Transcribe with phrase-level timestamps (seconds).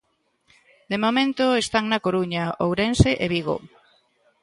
[0.91, 3.57] De momento están na Coruña, Ourense e Vigo.